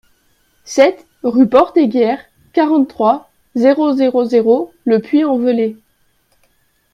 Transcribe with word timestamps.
sept 0.65 1.05
rue 1.21 1.47
Porte 1.47 1.77
Aiguière, 1.77 2.19
quarante-trois, 2.53 3.29
zéro 3.53 3.93
zéro 3.93 4.23
zéro, 4.25 4.73
Le 4.83 4.99
Puy-en-Velay 4.99 5.75